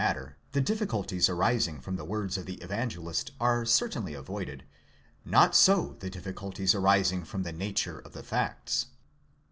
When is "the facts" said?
8.13-8.87